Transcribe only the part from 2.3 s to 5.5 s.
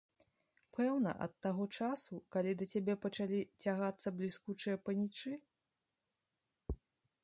калі да цябе пачалі цягацца бліскучыя панічы?